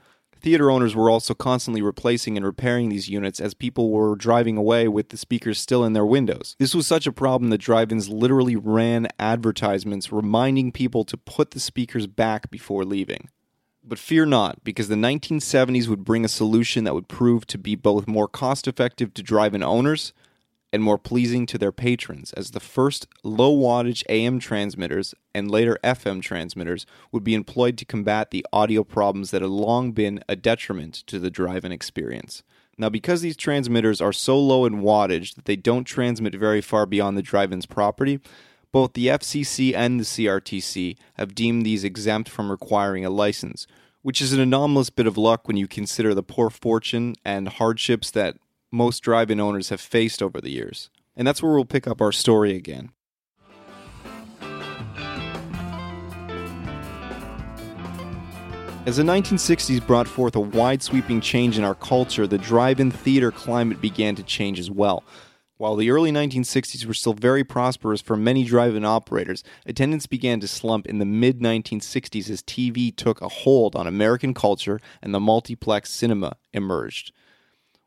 Theater 0.40 0.72
owners 0.72 0.96
were 0.96 1.08
also 1.08 1.34
constantly 1.34 1.80
replacing 1.82 2.36
and 2.36 2.44
repairing 2.44 2.88
these 2.88 3.08
units 3.08 3.38
as 3.38 3.54
people 3.54 3.92
were 3.92 4.16
driving 4.16 4.56
away 4.56 4.88
with 4.88 5.10
the 5.10 5.16
speakers 5.16 5.60
still 5.60 5.84
in 5.84 5.92
their 5.92 6.04
windows. 6.04 6.56
This 6.58 6.74
was 6.74 6.84
such 6.84 7.06
a 7.06 7.12
problem 7.12 7.50
that 7.50 7.58
drive 7.58 7.92
ins 7.92 8.08
literally 8.08 8.56
ran 8.56 9.06
advertisements 9.20 10.10
reminding 10.10 10.72
people 10.72 11.04
to 11.04 11.16
put 11.16 11.52
the 11.52 11.60
speakers 11.60 12.08
back 12.08 12.50
before 12.50 12.84
leaving. 12.84 13.28
But 13.84 13.99
fear 13.99 14.25
not, 14.25 14.62
because 14.62 14.88
the 14.88 14.94
1970s 14.94 15.88
would 15.88 16.05
bring 16.05 16.25
a 16.25 16.29
solution 16.29 16.84
that 16.84 16.94
would 16.94 17.08
prove 17.08 17.46
to 17.49 17.58
be 17.58 17.75
both 17.75 18.06
more 18.06 18.29
cost 18.29 18.69
effective 18.69 19.12
to 19.14 19.23
drive 19.23 19.55
in 19.55 19.62
owners 19.62 20.12
and 20.73 20.82
more 20.82 20.98
pleasing 20.98 21.44
to 21.46 21.58
their 21.58 21.72
patrons, 21.72 22.32
as 22.32 22.53
the 22.53 22.60
first 22.60 23.06
low 23.22 23.55
wattage 23.55 24.03
AM 24.08 24.39
transmitters 24.39 25.15
and 25.34 25.51
later 25.51 25.79
FM 25.84 26.22
transmitters 26.22 26.86
would 27.10 27.24
be 27.24 27.34
employed 27.34 27.77
to 27.77 27.84
combat 27.84 28.31
the 28.31 28.46
audio 28.53 28.82
problems 28.82 29.32
that 29.32 29.43
had 29.43 29.51
long 29.51 29.93
been 29.93 30.22
a 30.29 30.36
detriment 30.36 30.94
to 30.94 31.19
the 31.19 31.31
drive 31.31 31.65
in 31.65 31.72
experience. 31.72 32.43
Now, 32.79 32.89
because 32.89 33.20
these 33.20 33.36
transmitters 33.36 34.01
are 34.01 34.15
so 34.15 34.39
low 34.39 34.65
in 34.65 34.81
wattage 34.81 35.34
that 35.34 35.44
they 35.44 35.56
don't 35.56 35.84
transmit 35.84 36.34
very 36.34 36.62
far 36.62 36.86
beyond 36.86 37.19
the 37.19 37.22
drive 37.22 37.53
in's 37.53 37.67
property, 37.67 38.19
both 38.72 38.94
the 38.94 39.08
FCC 39.08 39.74
and 39.74 40.00
the 40.00 40.05
CRTC 40.05 40.96
have 41.14 41.34
deemed 41.34 41.64
these 41.64 41.84
exempt 41.84 42.29
from 42.29 42.50
requiring 42.50 43.05
a 43.05 43.10
license, 43.10 43.67
which 44.00 44.22
is 44.22 44.32
an 44.32 44.41
anomalous 44.41 44.88
bit 44.88 45.06
of 45.06 45.19
luck 45.19 45.46
when 45.46 45.58
you 45.58 45.69
consider 45.69 46.14
the 46.14 46.22
poor 46.22 46.48
fortune 46.48 47.14
and 47.24 47.48
hardships 47.48 48.10
that 48.10 48.36
most 48.72 49.00
drive 49.00 49.31
in 49.31 49.38
owners 49.38 49.69
have 49.69 49.81
faced 49.81 50.22
over 50.22 50.41
the 50.41 50.50
years. 50.50 50.88
And 51.14 51.29
that's 51.29 51.43
where 51.43 51.52
we'll 51.52 51.67
pick 51.67 51.86
up 51.86 52.00
our 52.00 52.12
story 52.12 52.56
again. 52.56 52.91
As 58.84 58.96
the 58.96 59.05
1960s 59.05 59.86
brought 59.86 60.08
forth 60.08 60.34
a 60.34 60.41
wide 60.41 60.82
sweeping 60.82 61.20
change 61.20 61.56
in 61.56 61.62
our 61.62 61.74
culture, 61.74 62.26
the 62.26 62.38
drive 62.38 62.81
in 62.81 62.91
theater 62.91 63.31
climate 63.31 63.81
began 63.81 64.17
to 64.17 64.24
change 64.24 64.58
as 64.58 64.72
well. 64.72 65.05
While 65.62 65.76
the 65.76 65.92
early 65.92 66.10
1960s 66.10 66.86
were 66.86 66.92
still 66.92 67.14
very 67.14 67.44
prosperous 67.44 68.00
for 68.00 68.16
many 68.16 68.42
drive 68.42 68.74
in 68.74 68.84
operators, 68.84 69.44
attendance 69.64 70.08
began 70.08 70.40
to 70.40 70.48
slump 70.48 70.86
in 70.86 70.98
the 70.98 71.04
mid 71.04 71.38
1960s 71.38 72.28
as 72.28 72.42
TV 72.42 72.92
took 72.96 73.20
a 73.20 73.28
hold 73.28 73.76
on 73.76 73.86
American 73.86 74.34
culture 74.34 74.81
and 75.00 75.14
the 75.14 75.20
multiplex 75.20 75.90
cinema 75.90 76.36
emerged. 76.52 77.12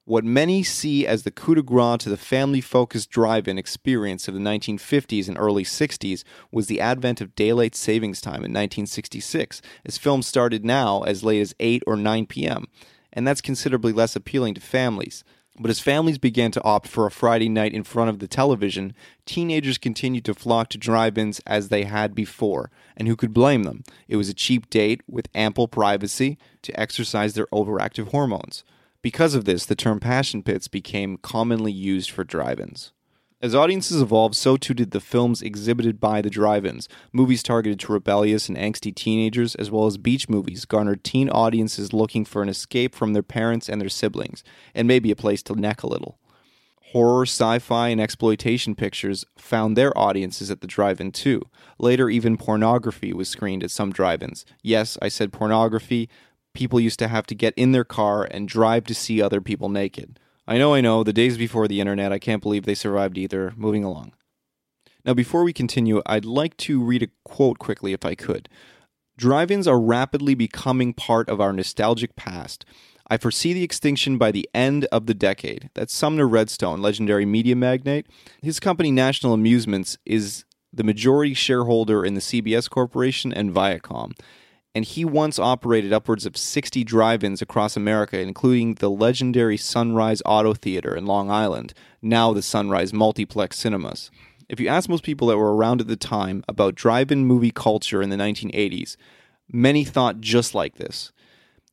What 0.06 0.24
many 0.24 0.64
see 0.64 1.06
as 1.06 1.24
the 1.24 1.32
coup 1.32 1.56
de 1.56 1.62
grace 1.62 1.98
to 2.04 2.10
the 2.10 2.16
family 2.16 2.62
focused 2.62 3.10
drive 3.10 3.46
in 3.46 3.58
experience 3.58 4.30
of 4.30 4.36
the 4.36 4.40
1950s 4.40 5.28
and 5.28 5.38
early 5.38 5.66
60s 5.66 6.24
was 6.54 6.68
the 6.68 6.80
advent 6.80 7.20
of 7.20 7.36
daylight 7.36 7.76
savings 7.76 8.22
time 8.22 8.36
in 8.36 8.54
1966, 8.54 9.62
as 9.86 9.98
films 9.98 10.26
started 10.26 10.64
now 10.64 11.02
as 11.02 11.26
late 11.26 11.42
as 11.42 11.54
8 11.60 11.84
or 11.86 11.98
9 11.98 12.26
p.m., 12.28 12.68
and 13.12 13.28
that's 13.28 13.42
considerably 13.42 13.92
less 13.92 14.16
appealing 14.16 14.54
to 14.54 14.62
families. 14.62 15.26
But 15.58 15.72
as 15.72 15.80
families 15.80 16.18
began 16.18 16.52
to 16.52 16.64
opt 16.64 16.88
for 16.88 17.06
a 17.06 17.12
Friday 17.12 17.48
night 17.48 17.74
in 17.74 17.84
front 17.84 18.10
of 18.10 18.20
the 18.20 18.28
television, 18.28 18.94
teenagers 19.26 19.78
continued 19.78 20.26
to 20.26 20.34
flock 20.34 20.68
to 20.70 20.78
drive 20.78 21.18
ins 21.18 21.40
as 21.48 21.70
they 21.70 21.86
had 21.86 22.14
before. 22.14 22.72
And 22.98 23.08
who 23.08 23.16
could 23.16 23.34
blame 23.34 23.64
them? 23.64 23.84
It 24.10 24.18
was 24.18 24.28
a 24.28 24.34
cheap 24.34 24.70
date 24.70 25.02
with 25.08 25.30
ample 25.34 25.70
privacy 25.70 26.38
to 26.64 26.78
exercise 26.78 27.36
their 27.36 27.48
overactive 27.48 28.10
hormones. 28.10 28.66
Because 29.02 29.34
of 29.34 29.46
this, 29.46 29.66
the 29.66 29.76
term 29.76 30.00
passion 30.00 30.44
pits 30.44 30.68
became 30.68 31.18
commonly 31.18 31.72
used 31.72 32.12
for 32.12 32.24
drive 32.24 32.60
ins. 32.60 32.92
As 33.46 33.54
audiences 33.54 34.02
evolved, 34.02 34.34
so 34.34 34.58
too 34.58 34.74
did 34.74 34.90
the 34.90 35.00
films 35.00 35.44
exhibited 35.44 36.00
by 36.00 36.20
the 36.20 36.32
drive 36.32 36.66
ins. 36.66 36.90
Movies 37.14 37.44
targeted 37.44 37.80
to 37.82 37.94
rebellious 37.94 38.50
and 38.50 38.58
angsty 38.58 38.92
teenagers, 38.92 39.54
as 39.54 39.70
well 39.70 39.86
as 39.86 40.00
beach 40.00 40.28
movies, 40.28 40.66
garnered 40.66 41.04
teen 41.04 41.30
audiences 41.30 41.94
looking 41.94 42.26
for 42.26 42.42
an 42.42 42.50
escape 42.50 42.96
from 42.96 43.14
their 43.14 43.22
parents 43.22 43.70
and 43.70 43.80
their 43.80 43.88
siblings, 43.88 44.44
and 44.74 44.88
maybe 44.88 45.12
a 45.12 45.16
place 45.16 45.44
to 45.44 45.54
neck 45.54 45.84
a 45.84 45.88
little. 45.88 46.18
Horror, 46.86 47.28
sci 47.28 47.60
fi, 47.60 47.90
and 47.90 48.02
exploitation 48.02 48.74
pictures 48.74 49.26
found 49.38 49.78
their 49.78 49.96
audiences 49.96 50.50
at 50.50 50.62
the 50.62 50.66
drive 50.66 51.00
in 51.00 51.12
too. 51.12 51.44
Later, 51.78 52.10
even 52.10 52.38
pornography 52.38 53.14
was 53.14 53.30
screened 53.30 53.64
at 53.64 53.70
some 53.70 53.92
drive 53.92 54.24
ins. 54.24 54.44
Yes, 54.64 54.98
I 55.04 55.08
said 55.08 55.32
pornography, 55.32 56.10
people 56.56 56.80
used 56.80 56.98
to 56.98 57.10
have 57.10 57.28
to 57.28 57.36
get 57.36 57.54
in 57.56 57.74
their 57.74 57.84
car 57.84 58.24
and 58.24 58.48
drive 58.48 58.86
to 58.86 58.96
see 58.96 59.22
other 59.22 59.40
people 59.40 59.70
naked. 59.70 60.20
I 60.48 60.58
know, 60.58 60.74
I 60.74 60.82
know, 60.82 61.04
the 61.04 61.14
days 61.14 61.38
before 61.38 61.68
the 61.68 61.80
internet, 61.80 62.12
I 62.12 62.20
can't 62.20 62.42
believe 62.42 62.66
they 62.66 62.76
survived 62.76 63.18
either. 63.18 63.54
Moving 63.56 63.84
along. 63.84 64.14
Now, 65.04 65.14
before 65.14 65.44
we 65.44 65.54
continue, 65.54 66.02
I'd 66.06 66.26
like 66.26 66.56
to 66.58 66.82
read 66.82 67.04
a 67.04 67.10
quote 67.24 67.60
quickly 67.60 67.94
if 67.94 68.06
I 68.06 68.16
could. 68.16 68.50
Drive 69.18 69.50
ins 69.50 69.68
are 69.68 69.80
rapidly 69.80 70.36
becoming 70.36 70.94
part 70.94 71.30
of 71.30 71.40
our 71.40 71.54
nostalgic 71.54 72.16
past. 72.16 72.66
I 73.08 73.18
foresee 73.18 73.54
the 73.54 73.64
extinction 73.64 74.18
by 74.18 74.32
the 74.32 74.50
end 74.54 74.86
of 74.86 75.06
the 75.06 75.14
decade. 75.14 75.70
That's 75.74 75.94
Sumner 75.94 76.28
Redstone, 76.28 76.82
legendary 76.82 77.26
media 77.26 77.56
magnate. 77.56 78.08
His 78.42 78.60
company, 78.60 78.92
National 78.92 79.34
Amusements, 79.34 79.98
is 80.06 80.44
the 80.74 80.84
majority 80.84 81.34
shareholder 81.34 82.04
in 82.04 82.16
the 82.16 82.20
CBS 82.20 82.70
Corporation 82.70 83.32
and 83.32 83.54
Viacom 83.54 84.12
and 84.76 84.84
he 84.84 85.06
once 85.06 85.40
operated 85.40 85.94
upwards 85.94 86.26
of 86.26 86.36
60 86.36 86.84
drive 86.84 87.24
ins 87.24 87.42
across 87.42 87.78
America, 87.78 88.20
including 88.20 88.76
the 88.76 88.90
legendary 88.90 89.56
Sunrise 89.56 90.22
Auto 90.26 90.54
Theater 90.54 90.94
in 90.94 91.06
Long 91.06 91.32
Island, 91.32 91.74
now 92.02 92.34
the 92.34 92.42
Sunrise 92.42 92.92
Multiplex 92.92 93.58
Cinemas. 93.58 94.12
If 94.50 94.60
you 94.60 94.68
ask 94.68 94.90
most 94.90 95.04
people 95.04 95.30
that 95.30 95.38
were 95.38 95.56
around 95.56 95.80
at 95.80 95.88
the 95.88 95.96
time 95.96 96.44
about 96.50 96.76
drive 96.76 97.10
in 97.10 97.26
movie 97.26 97.52
culture 97.52 98.02
in 98.02 98.10
the 98.10 98.18
1980s, 98.18 98.98
many 99.50 99.86
thought 99.86 100.20
just 100.20 100.54
like 100.54 100.76
this. 100.76 101.14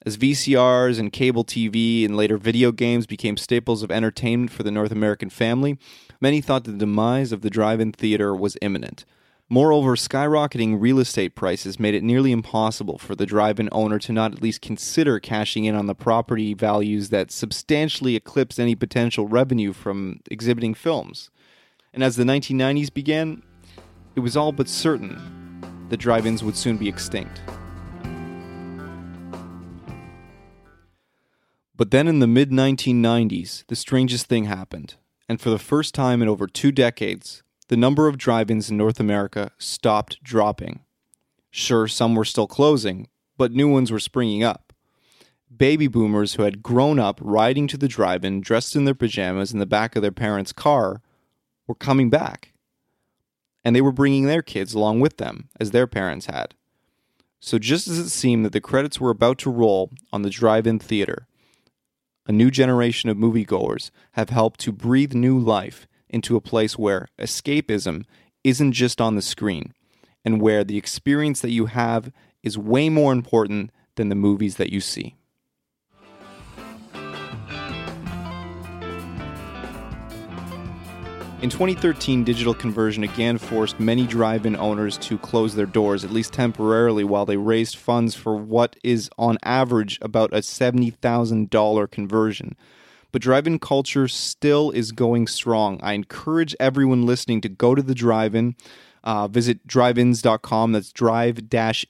As 0.06 0.16
VCRs 0.16 0.99
and 0.99 1.12
cable 1.12 1.44
TV 1.44 2.04
and 2.04 2.16
later 2.16 2.38
video 2.38 2.71
games 2.71 3.06
became 3.06 3.37
staples 3.37 3.82
of 3.82 3.90
entertainment 3.90 4.52
for 4.52 4.62
the 4.62 4.71
North 4.71 4.92
American 4.92 5.28
family, 5.28 5.76
many 6.21 6.40
thought 6.40 6.64
the 6.64 6.73
demise 6.73 7.32
of 7.32 7.42
the 7.42 7.50
drive 7.50 7.80
in 7.80 7.92
theater 7.92 8.35
was 8.35 8.56
imminent. 8.62 9.04
Moreover, 9.52 9.97
skyrocketing 9.97 10.80
real 10.80 10.99
estate 10.99 11.35
prices 11.35 11.78
made 11.78 11.94
it 11.94 12.02
nearly 12.02 12.32
impossible 12.32 12.97
for 12.97 13.14
the 13.14 13.26
drive 13.26 13.61
in 13.61 13.68
owner 13.71 13.99
to 13.99 14.11
not 14.11 14.32
at 14.32 14.40
least 14.40 14.62
consider 14.62 15.21
cashing 15.21 15.66
in 15.66 15.75
on 15.75 15.85
the 15.85 15.94
property 15.94 16.54
values 16.54 17.11
that 17.11 17.30
substantially 17.30 18.16
eclipsed 18.16 18.59
any 18.59 18.75
potential 18.75 19.28
revenue 19.28 19.75
from 19.75 20.21
exhibiting 20.30 20.73
films. 20.73 21.28
And 21.92 22.02
as 22.02 22.16
the 22.16 22.25
1990s 22.25 22.94
began, 22.94 23.42
it 24.16 24.21
was 24.21 24.38
all 24.38 24.52
but 24.52 24.71
certain 24.71 25.21
the 25.90 25.99
drive 25.99 26.25
ins 26.25 26.42
would 26.42 26.56
soon 26.56 26.78
be 26.78 26.88
extinct. 26.88 27.42
But 31.76 31.90
then 31.90 32.09
in 32.09 32.21
the 32.21 32.26
mid 32.26 32.50
1990s, 32.50 33.66
the 33.66 33.76
strangest 33.76 34.28
thing 34.28 34.44
happened. 34.44 34.94
And 35.28 35.38
for 35.38 35.50
the 35.50 35.59
first 35.59 35.94
time 35.94 36.23
in 36.23 36.28
over 36.28 36.47
two 36.47 36.73
decades, 36.73 37.42
the 37.73 37.76
number 37.79 38.07
of 38.07 38.19
drive 38.19 38.50
ins 38.50 38.69
in 38.69 38.76
North 38.76 39.00
America 39.00 39.50
stopped 39.57 40.23
dropping. 40.23 40.81
Sure, 41.50 41.88
some 41.88 42.14
were 42.14 42.23
still 42.23 42.47
closing, 42.47 43.09
but 43.38 43.50
new 43.50 43.67
ones 43.67 43.91
were 43.91 43.99
springing 43.99 44.45
up. 44.45 44.75
Baby 45.57 45.87
boomers 45.87 46.35
who 46.35 46.43
had 46.43 46.62
grown 46.62 46.99
up 46.99 47.19
riding 47.23 47.67
to 47.69 47.79
the 47.79 47.88
drive 47.88 48.26
in 48.26 48.43
dressed 48.43 48.76
in 48.76 48.85
their 48.85 48.95
pajamas 48.95 49.55
in 49.55 49.59
the 49.59 49.64
back 49.64 49.97
of 49.97 50.02
their 50.02 50.12
parents' 50.12 50.52
car 50.52 51.00
were 51.67 51.75
coming 51.75 52.11
back. 52.11 52.52
And 53.64 53.75
they 53.75 53.81
were 53.81 53.91
bringing 53.91 54.26
their 54.26 54.43
kids 54.43 54.75
along 54.75 55.00
with 55.00 55.17
them, 55.17 55.49
as 55.59 55.71
their 55.71 55.87
parents 55.87 56.26
had. 56.26 56.55
So, 57.41 57.59
just 57.59 57.88
as 57.88 57.99
it 57.99 58.11
seemed 58.11 58.45
that 58.45 58.52
the 58.52 58.61
credits 58.61 59.00
were 59.00 59.09
about 59.09 59.38
to 59.38 59.50
roll 59.50 59.91
on 60.12 60.21
the 60.21 60.29
drive 60.29 60.67
in 60.67 60.79
theater, 60.79 61.26
a 62.26 62.33
new 62.33 62.50
generation 62.50 63.09
of 63.09 63.17
moviegoers 63.17 63.91
have 64.11 64.29
helped 64.29 64.61
to 64.61 64.73
breathe 64.73 65.14
new 65.14 65.38
life 65.38 65.87
into 66.12 66.37
a 66.37 66.40
place 66.40 66.78
where 66.78 67.09
escapism 67.19 68.04
isn't 68.45 68.73
just 68.73 69.00
on 69.00 69.16
the 69.16 69.23
screen 69.23 69.73
and 70.25 70.40
where 70.40 70.62
the 70.62 70.76
experience 70.76 71.40
that 71.40 71.50
you 71.50 71.66
have 71.66 72.12
is 72.42 72.59
way 72.59 72.88
more 72.88 73.12
important 73.12 73.71
than 73.97 74.09
the 74.09 74.14
movies 74.14 74.57
that 74.57 74.73
you 74.73 74.81
see. 74.81 75.16
In 81.42 81.50
2013, 81.50 82.23
digital 82.23 82.54
conversion 82.54 83.02
again 83.02 83.37
forced 83.37 83.81
many 83.81 84.07
drive 84.07 84.47
in 84.47 84.54
owners 84.54 84.97
to 84.99 85.19
close 85.19 85.57
their 85.57 85.66
doors, 85.66 86.04
at 86.04 86.12
least 86.12 86.33
temporarily, 86.33 87.02
while 87.02 87.26
they 87.26 87.37
raised 87.37 87.75
funds 87.75 88.14
for 88.14 88.37
what 88.37 88.76
is, 88.85 89.11
on 89.19 89.38
average, 89.42 89.99
about 90.00 90.33
a 90.33 90.37
$70,000 90.37 91.90
conversion 91.90 92.57
but 93.12 93.23
drive 93.23 93.47
in 93.47 93.59
culture 93.59 94.09
still 94.09 94.71
is 94.71 94.90
going 94.90 95.26
strong. 95.26 95.78
I 95.83 95.92
encourage 95.92 96.57
everyone 96.59 97.07
listening 97.07 97.40
to 97.42 97.49
go 97.49 97.75
to 97.75 97.83
the 97.83 97.95
drive 97.95 98.35
in. 98.35 98.57
Uh, 99.04 99.28
visit 99.28 99.66
driveins.com. 99.66 100.73
That's 100.73 100.92
drive 100.92 101.40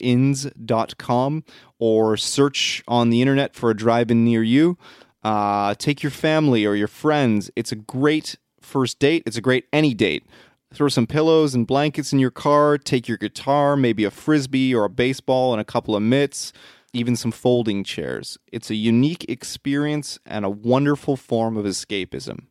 ins.com 0.01 1.45
or 1.79 2.17
search 2.17 2.83
on 2.89 3.11
the 3.11 3.21
internet 3.21 3.55
for 3.55 3.71
a 3.71 3.77
drive 3.77 4.11
in 4.11 4.25
near 4.25 4.43
you. 4.43 4.79
Uh, 5.23 5.75
take 5.75 6.03
your 6.03 6.11
family 6.11 6.67
or 6.67 6.75
your 6.75 6.89
friends. 6.89 7.51
It's 7.55 7.71
a 7.71 7.77
great 7.77 8.37
first 8.61 8.99
date. 8.99 9.23
It's 9.27 9.37
a 9.37 9.43
great 9.43 9.67
any 9.73 9.95
date. 9.95 10.27
Throw 10.75 10.89
some 10.89 11.07
pillows 11.07 11.55
and 11.55 11.67
blankets 11.67 12.13
in 12.15 12.19
your 12.19 12.31
car. 12.31 12.79
Take 12.79 13.07
your 13.07 13.19
guitar, 13.19 13.77
maybe 13.77 14.05
a 14.05 14.11
frisbee 14.11 14.75
or 14.75 14.85
a 14.85 14.91
baseball, 14.91 15.53
and 15.53 15.61
a 15.61 15.65
couple 15.65 15.95
of 15.95 16.03
mitts 16.03 16.53
even 16.93 17.17
some 17.17 17.33
folding 17.33 17.85
chairs. 17.85 18.39
It's 18.53 18.71
a 18.71 18.75
unique 18.75 19.25
experience 19.29 20.19
and 20.27 20.45
a 20.45 20.51
wonderful 20.51 21.17
form 21.17 21.57
of 21.57 21.65
escapism. 21.65 22.47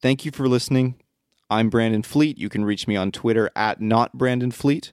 Thank 0.00 0.24
you 0.24 0.30
for 0.32 0.48
listening. 0.48 0.96
I'm 1.48 1.70
Brandon 1.70 2.02
Fleet. 2.02 2.36
You 2.36 2.48
can 2.48 2.64
reach 2.64 2.88
me 2.88 2.96
on 2.96 3.12
Twitter 3.12 3.50
at 3.54 3.80
not 3.80 4.12
Brandon 4.14 4.50
Fleet. 4.50 4.92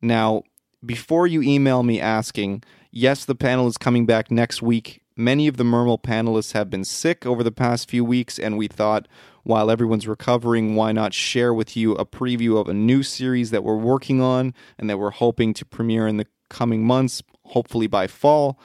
Now, 0.00 0.42
before 0.84 1.26
you 1.26 1.42
email 1.42 1.82
me 1.82 2.00
asking, 2.00 2.62
yes, 2.90 3.24
the 3.24 3.34
panel 3.34 3.66
is 3.66 3.78
coming 3.78 4.06
back 4.06 4.30
next 4.30 4.62
week. 4.62 5.02
Many 5.16 5.46
of 5.48 5.56
the 5.56 5.64
Mermal 5.64 5.98
panelists 5.98 6.52
have 6.52 6.70
been 6.70 6.84
sick 6.84 7.26
over 7.26 7.42
the 7.42 7.52
past 7.52 7.90
few 7.90 8.04
weeks, 8.04 8.38
and 8.38 8.56
we 8.56 8.68
thought 8.68 9.08
while 9.42 9.70
everyone's 9.70 10.08
recovering, 10.08 10.76
why 10.76 10.92
not 10.92 11.12
share 11.12 11.52
with 11.52 11.76
you 11.76 11.92
a 11.94 12.06
preview 12.06 12.58
of 12.58 12.68
a 12.68 12.74
new 12.74 13.02
series 13.02 13.50
that 13.50 13.64
we're 13.64 13.76
working 13.76 14.20
on 14.20 14.54
and 14.78 14.88
that 14.88 14.98
we're 14.98 15.10
hoping 15.10 15.52
to 15.54 15.66
premiere 15.66 16.06
in 16.06 16.16
the 16.16 16.26
coming 16.48 16.84
months, 16.84 17.22
hopefully 17.44 17.86
by 17.86 18.06
fall. 18.06 18.58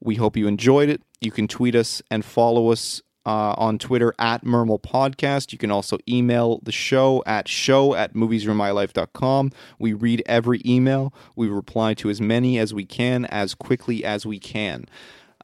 We 0.00 0.16
hope 0.16 0.36
you 0.36 0.46
enjoyed 0.46 0.88
it. 0.88 1.02
You 1.20 1.30
can 1.30 1.48
tweet 1.48 1.74
us 1.74 2.02
and 2.10 2.24
follow 2.24 2.70
us 2.70 3.02
uh, 3.24 3.54
on 3.56 3.78
Twitter 3.78 4.14
at 4.18 4.44
Mermal 4.44 4.78
Podcast. 4.78 5.52
You 5.52 5.58
can 5.58 5.70
also 5.70 5.98
email 6.08 6.60
the 6.62 6.72
show 6.72 7.22
at 7.26 7.48
show 7.48 7.94
at 7.94 8.14
moviesremylife.com. 8.14 9.52
We 9.78 9.92
read 9.92 10.22
every 10.26 10.60
email. 10.66 11.14
We 11.36 11.48
reply 11.48 11.94
to 11.94 12.10
as 12.10 12.20
many 12.20 12.58
as 12.58 12.74
we 12.74 12.84
can, 12.84 13.24
as 13.26 13.54
quickly 13.54 14.04
as 14.04 14.26
we 14.26 14.38
can. 14.38 14.86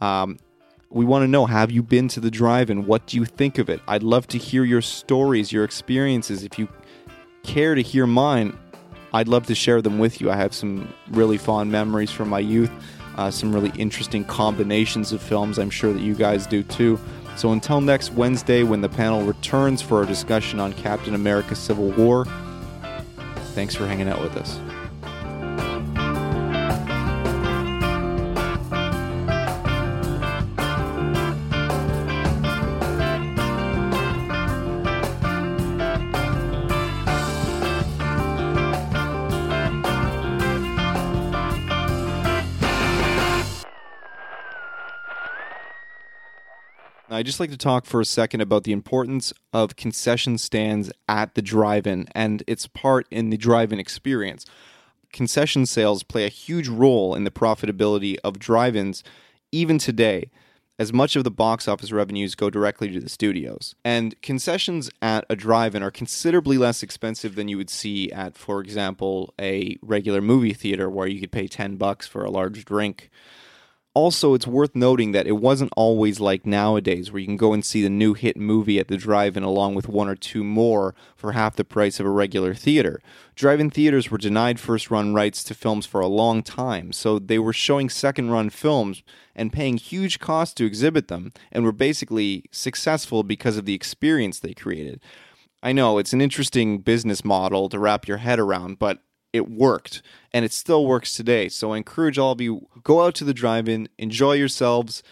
Um, 0.00 0.38
we 0.90 1.04
want 1.04 1.22
to 1.22 1.28
know 1.28 1.46
have 1.46 1.70
you 1.70 1.82
been 1.82 2.08
to 2.08 2.20
the 2.20 2.30
drive 2.30 2.70
in? 2.70 2.86
What 2.86 3.06
do 3.06 3.16
you 3.16 3.24
think 3.24 3.58
of 3.58 3.68
it? 3.68 3.80
I'd 3.86 4.02
love 4.02 4.26
to 4.28 4.38
hear 4.38 4.64
your 4.64 4.80
stories, 4.80 5.52
your 5.52 5.64
experiences. 5.64 6.42
If 6.42 6.58
you 6.58 6.68
care 7.42 7.74
to 7.74 7.82
hear 7.82 8.06
mine, 8.06 8.58
I'd 9.12 9.28
love 9.28 9.46
to 9.46 9.54
share 9.54 9.80
them 9.82 9.98
with 9.98 10.20
you. 10.20 10.30
I 10.30 10.36
have 10.36 10.54
some 10.54 10.92
really 11.10 11.38
fond 11.38 11.72
memories 11.72 12.10
from 12.10 12.28
my 12.28 12.40
youth, 12.40 12.70
uh, 13.16 13.30
some 13.30 13.54
really 13.54 13.72
interesting 13.76 14.24
combinations 14.24 15.12
of 15.12 15.22
films. 15.22 15.58
I'm 15.58 15.70
sure 15.70 15.92
that 15.92 16.00
you 16.00 16.14
guys 16.14 16.46
do 16.46 16.62
too. 16.62 16.98
So 17.36 17.52
until 17.52 17.80
next 17.80 18.12
Wednesday, 18.12 18.64
when 18.64 18.80
the 18.80 18.88
panel 18.88 19.22
returns 19.22 19.80
for 19.80 20.02
a 20.02 20.06
discussion 20.06 20.58
on 20.60 20.72
Captain 20.72 21.14
America 21.14 21.54
Civil 21.54 21.92
War, 21.92 22.26
thanks 23.54 23.74
for 23.74 23.86
hanging 23.86 24.08
out 24.08 24.20
with 24.20 24.36
us. 24.36 24.58
I'd 47.18 47.26
just 47.26 47.40
like 47.40 47.50
to 47.50 47.56
talk 47.56 47.84
for 47.84 48.00
a 48.00 48.04
second 48.04 48.42
about 48.42 48.62
the 48.62 48.70
importance 48.70 49.32
of 49.52 49.74
concession 49.74 50.38
stands 50.38 50.92
at 51.08 51.34
the 51.34 51.42
drive 51.42 51.84
in 51.84 52.06
and 52.12 52.44
its 52.46 52.68
part 52.68 53.08
in 53.10 53.30
the 53.30 53.36
drive 53.36 53.72
in 53.72 53.80
experience. 53.80 54.46
Concession 55.12 55.66
sales 55.66 56.04
play 56.04 56.26
a 56.26 56.28
huge 56.28 56.68
role 56.68 57.16
in 57.16 57.24
the 57.24 57.32
profitability 57.32 58.18
of 58.22 58.38
drive 58.38 58.76
ins 58.76 59.02
even 59.50 59.78
today. 59.78 60.30
as 60.78 60.92
much 60.92 61.16
of 61.16 61.24
the 61.24 61.30
box 61.30 61.66
office 61.66 61.90
revenues 61.90 62.36
go 62.36 62.50
directly 62.50 62.88
to 62.88 63.00
the 63.00 63.08
studios. 63.08 63.74
And 63.84 64.14
concessions 64.22 64.88
at 65.02 65.24
a 65.28 65.34
drive 65.34 65.74
in 65.74 65.82
are 65.82 65.90
considerably 65.90 66.56
less 66.56 66.84
expensive 66.84 67.34
than 67.34 67.48
you 67.48 67.56
would 67.56 67.68
see 67.68 68.12
at, 68.12 68.36
for 68.38 68.60
example, 68.60 69.34
a 69.40 69.76
regular 69.82 70.20
movie 70.20 70.54
theater 70.54 70.88
where 70.88 71.08
you 71.08 71.18
could 71.18 71.32
pay 71.32 71.48
10 71.48 71.78
bucks 71.78 72.06
for 72.06 72.22
a 72.22 72.30
large 72.30 72.64
drink. 72.64 73.10
Also, 73.94 74.34
it's 74.34 74.46
worth 74.46 74.76
noting 74.76 75.10
that 75.12 75.26
it 75.26 75.38
wasn't 75.38 75.72
always 75.76 76.20
like 76.20 76.46
nowadays 76.46 77.10
where 77.10 77.18
you 77.18 77.26
can 77.26 77.36
go 77.36 77.52
and 77.52 77.64
see 77.64 77.82
the 77.82 77.90
new 77.90 78.14
hit 78.14 78.36
movie 78.36 78.78
at 78.78 78.86
the 78.86 78.96
drive 78.96 79.36
in 79.36 79.42
along 79.42 79.74
with 79.74 79.88
one 79.88 80.08
or 80.08 80.14
two 80.14 80.44
more 80.44 80.94
for 81.16 81.32
half 81.32 81.56
the 81.56 81.64
price 81.64 81.98
of 81.98 82.06
a 82.06 82.10
regular 82.10 82.54
theater. 82.54 83.00
Drive 83.34 83.58
in 83.58 83.70
theaters 83.70 84.10
were 84.10 84.18
denied 84.18 84.60
first 84.60 84.90
run 84.90 85.14
rights 85.14 85.42
to 85.44 85.54
films 85.54 85.84
for 85.84 86.00
a 86.00 86.06
long 86.06 86.42
time, 86.42 86.92
so 86.92 87.18
they 87.18 87.38
were 87.38 87.52
showing 87.52 87.88
second 87.88 88.30
run 88.30 88.50
films 88.50 89.02
and 89.34 89.52
paying 89.52 89.76
huge 89.76 90.20
costs 90.20 90.54
to 90.54 90.66
exhibit 90.66 91.08
them, 91.08 91.32
and 91.50 91.64
were 91.64 91.72
basically 91.72 92.44
successful 92.52 93.22
because 93.22 93.56
of 93.56 93.64
the 93.64 93.74
experience 93.74 94.38
they 94.38 94.54
created. 94.54 95.00
I 95.62 95.72
know 95.72 95.98
it's 95.98 96.12
an 96.12 96.20
interesting 96.20 96.78
business 96.78 97.24
model 97.24 97.68
to 97.68 97.80
wrap 97.80 98.06
your 98.06 98.18
head 98.18 98.38
around, 98.38 98.78
but 98.78 99.02
it 99.32 99.50
worked 99.50 100.02
and 100.32 100.44
it 100.44 100.52
still 100.52 100.86
works 100.86 101.14
today. 101.14 101.48
So 101.48 101.72
I 101.72 101.76
encourage 101.76 102.18
all 102.18 102.32
of 102.32 102.40
you 102.40 102.68
go 102.82 103.02
out 103.02 103.14
to 103.16 103.24
the 103.24 103.34
drive-in, 103.34 103.88
enjoy 103.98 104.34
yourselves, 104.34 105.02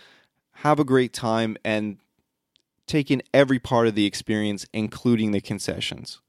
have 0.61 0.78
a 0.80 0.85
great 0.85 1.12
time 1.12 1.56
and 1.64 1.99
take 2.87 3.11
in 3.11 3.23
every 3.35 3.58
part 3.58 3.87
of 3.87 3.94
the 3.94 4.06
experience 4.06 4.66
including 4.73 5.32
the 5.32 5.40
concessions. 5.40 6.20